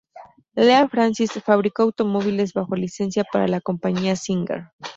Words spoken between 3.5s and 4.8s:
compañía Singer.